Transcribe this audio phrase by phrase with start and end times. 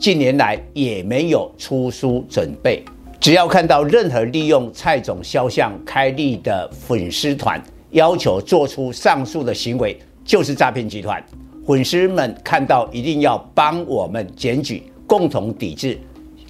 [0.00, 2.82] 近年来也没有出书准备。
[3.20, 11.22] 只要看到任何利用蔡总肖像开立的粉丝团，要求做出上述的行为，就是诈骗集团。
[11.66, 15.98] 粉丝们看到一定要帮我们检举，共同抵制。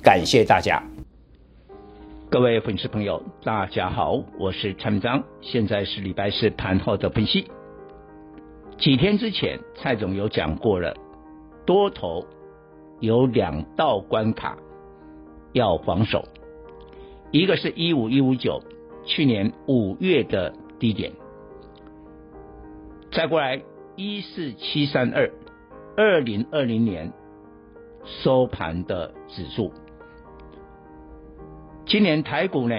[0.01, 0.80] 感谢大家。
[2.30, 7.45] 各位粉丝朋友，大家好，我是蔡明彰，现在是礼拜四盘后的分析。
[8.79, 10.95] 几天之前，蔡总有讲过了，
[11.66, 12.24] 多头
[13.00, 14.59] 有两道关卡
[15.52, 16.24] 要防守，
[17.32, 18.62] 一个是一五一五九，
[19.04, 21.12] 去年五月的低点，
[23.10, 23.62] 再过来
[23.96, 25.30] 一四七三二，
[25.96, 27.12] 二零二零年
[28.04, 29.73] 收盘的指数。
[31.87, 32.76] 今年台股呢，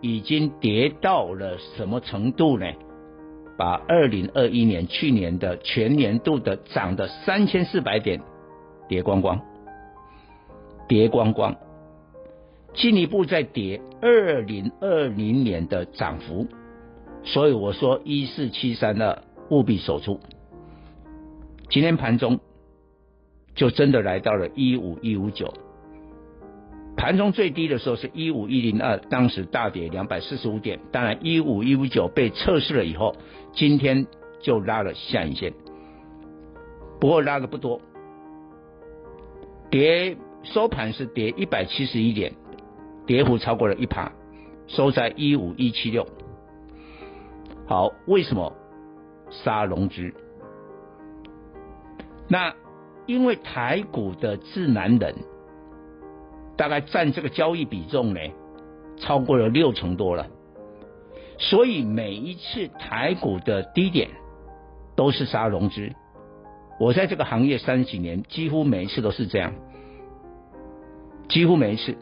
[0.00, 2.66] 已经跌到了什么程度呢？
[3.56, 8.20] 把二零二一年去年的全年度的涨的三千四百点
[8.88, 9.40] 跌光光，
[10.88, 11.56] 跌光光，
[12.74, 16.46] 进一步再跌二零二零年的涨幅，
[17.22, 20.20] 所以我说一四七三二务必守住。
[21.70, 22.40] 今天盘中
[23.54, 25.52] 就真的来到了一五一五九。
[26.96, 30.78] 盘中最低的时候是一五一零二，当时大跌两百四十五点。
[30.92, 33.16] 当然一五一五九被测试了以后，
[33.52, 34.06] 今天
[34.40, 35.52] 就拉了下影线，
[37.00, 37.80] 不过拉的不多，
[39.70, 42.32] 跌收盘是跌一百七十一点，
[43.06, 44.12] 跌幅超过了一趴，
[44.68, 46.06] 收在一五一七六。
[47.66, 48.52] 好，为什么
[49.30, 50.12] 杀融资？
[52.28, 52.54] 那
[53.06, 55.14] 因为台股的智囊人。
[56.56, 58.20] 大概占这个交易比重呢，
[58.96, 60.28] 超过了六成多了，
[61.36, 64.08] 所以每一次台股的低点
[64.94, 65.90] 都是杀融资。
[66.78, 69.52] 我在这个行业三十几年，几乎每一次都是这样，
[71.28, 71.96] 几乎没事。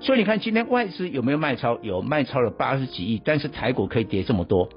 [0.00, 1.78] 所以你看今天外资有没有卖超？
[1.82, 4.68] 有卖超了八十几亿，但是台股可以跌这么多。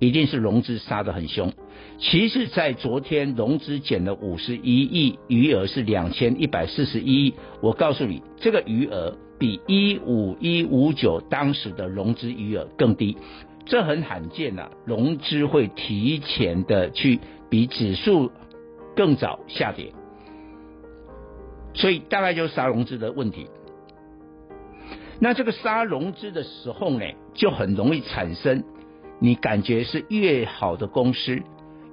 [0.00, 1.52] 一定是融资杀得很凶。
[1.98, 7.34] 其实，在昨天融资减了五十一亿，余额是两千一百四十一亿。
[7.62, 13.16] 我告诉你，这个余额比一五一五九当时的融资余额更低，
[13.64, 14.68] 这很罕见呐。
[14.84, 18.30] 融资会提前的去比指数
[18.96, 19.92] 更早下跌，
[21.74, 23.48] 所以大概就是杀融资的问题。
[25.20, 27.04] 那这个杀融资的时候呢，
[27.34, 28.64] 就很容易产生。
[29.20, 31.40] 你感觉是越好的公司，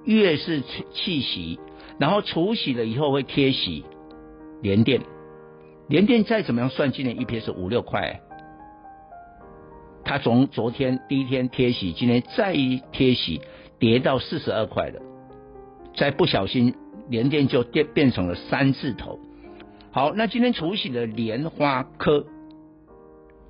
[0.06, 1.60] 越是弃息，
[2.00, 3.86] 然后除息了以后会贴息。
[4.62, 5.02] 连电，
[5.88, 8.22] 连电再怎么样算，今年 EPS 是五六块，
[10.04, 13.42] 它从昨天第一天贴息，今天再一贴息，
[13.80, 15.00] 跌到四十二块了，
[15.96, 16.76] 再不小心
[17.08, 19.20] 连电就变变成了三字头。
[19.94, 22.26] 好，那今天除息的莲花科，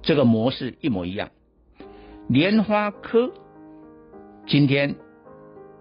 [0.02, 1.30] 这个模式一模一样，
[2.28, 3.32] 莲花科。
[4.48, 4.96] 今天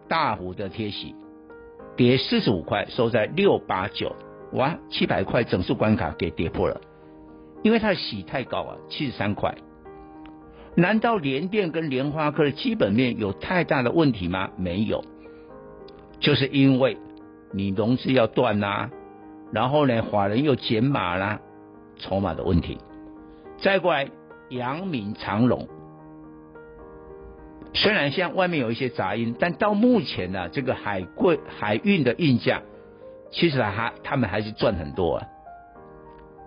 [0.07, 1.15] 大幅的贴息，
[1.97, 4.15] 跌四十五块，收在六八九，
[4.53, 6.79] 哇，七百块整数关卡给跌破了，
[7.63, 9.55] 因为它的息太高啊，七十三块。
[10.75, 14.51] 难道联电跟莲花科的基本面有太大的问题吗？
[14.59, 15.03] 没有，
[16.21, 16.99] 就是因为
[17.51, 18.91] 你融资要断啦，
[19.53, 21.41] 然后呢，法人又减码啦，
[21.99, 22.79] 筹码的问题。
[23.61, 24.09] 再过来，
[24.49, 25.69] 阳明长荣。
[27.73, 32.63] 虽然现在外面有一些杂音，但到目前呢、这个海贵海运的运价，
[33.31, 35.27] 其实还他们还是赚很多啊。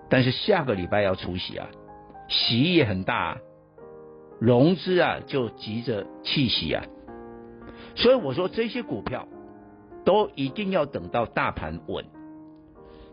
[0.10, 1.68] 但是下个礼拜要除息啊，
[2.28, 3.38] 息也很大，啊，
[4.40, 6.84] 融资啊就急着弃息啊。
[7.96, 9.28] 所以我说这些股票
[10.04, 12.06] 都一定要等到大盘稳。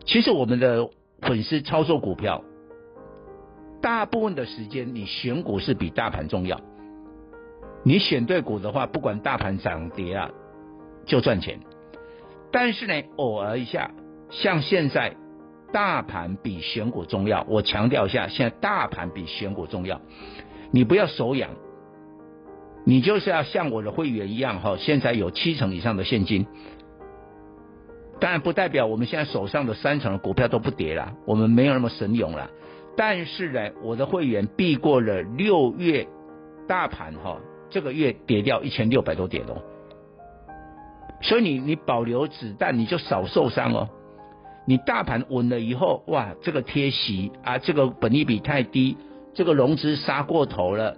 [0.05, 0.89] 其实我们的
[1.21, 2.43] 粉丝操作股票，
[3.81, 6.59] 大部分的时间你选股是比大盘重要。
[7.83, 10.29] 你选对股的话，不管大盘涨跌啊，
[11.05, 11.59] 就赚钱。
[12.51, 13.91] 但是呢，偶尔一下，
[14.29, 15.15] 像现在，
[15.71, 17.45] 大盘比选股重要。
[17.49, 20.01] 我强调一下，现在大盘比选股重要。
[20.71, 21.51] 你不要手痒，
[22.85, 26.45] 你就是要像我的会员一样哈，现在有七成以上的现金，
[28.21, 32.51] 当然不代表我们现在手上的三成的股票都不跌了，我们没有那么神勇了。
[32.95, 36.07] 但是呢，我的会员避过了六月
[36.67, 37.39] 大盘哈，
[37.71, 39.63] 这个月跌掉一千六百多点哦。
[41.21, 43.89] 所以你你保留子弹，你就少受伤哦。
[44.67, 48.97] 你大盘稳了以后，哇，这个贴息啊，这个本利比太低，
[49.33, 50.95] 这个融资杀过头了，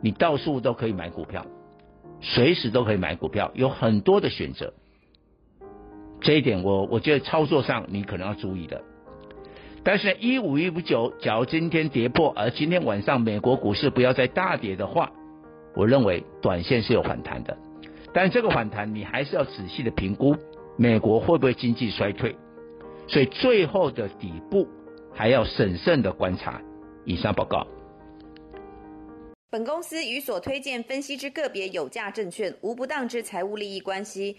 [0.00, 1.46] 你到处都可以买股票，
[2.20, 4.72] 随时都可以买股票，有很多的选择。
[6.24, 8.82] 这一点我我觉得操作上你可能要注意的。
[9.84, 15.12] 但是一五一五九，假如今天跌破，而今天晚上美国股市不要再大跌的话，
[15.76, 17.56] 我认为短线是有反弹的。
[18.14, 20.34] 但这个反弹你还是要仔细的评估，
[20.78, 22.34] 美国会不会经济衰退？
[23.06, 24.66] 所以最后的底部
[25.12, 26.60] 还要审慎的观察。
[27.04, 27.66] 以上报告。
[29.50, 34.38] 本公司与所推荐分析之个别有价证券无不当之财务利益关系。